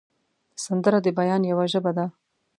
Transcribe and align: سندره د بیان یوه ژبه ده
سندره 0.63 0.99
د 1.03 1.07
بیان 1.19 1.41
یوه 1.51 1.65
ژبه 1.73 1.91
ده 1.97 2.05